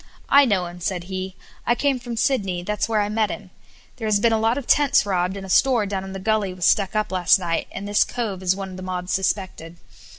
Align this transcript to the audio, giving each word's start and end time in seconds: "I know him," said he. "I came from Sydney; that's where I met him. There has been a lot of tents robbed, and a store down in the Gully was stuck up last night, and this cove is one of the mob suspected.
"I 0.29 0.45
know 0.45 0.65
him," 0.65 0.79
said 0.79 1.03
he. 1.03 1.35
"I 1.67 1.75
came 1.75 1.99
from 1.99 2.17
Sydney; 2.17 2.63
that's 2.63 2.89
where 2.89 3.01
I 3.01 3.07
met 3.07 3.29
him. 3.29 3.51
There 3.97 4.07
has 4.07 4.19
been 4.19 4.33
a 4.33 4.39
lot 4.39 4.57
of 4.57 4.65
tents 4.65 5.05
robbed, 5.05 5.37
and 5.37 5.45
a 5.45 5.47
store 5.47 5.85
down 5.85 6.03
in 6.03 6.11
the 6.11 6.19
Gully 6.19 6.55
was 6.55 6.65
stuck 6.65 6.95
up 6.95 7.11
last 7.11 7.37
night, 7.37 7.67
and 7.71 7.87
this 7.87 8.03
cove 8.03 8.41
is 8.41 8.55
one 8.55 8.71
of 8.71 8.77
the 8.77 8.81
mob 8.81 9.09
suspected. 9.09 9.77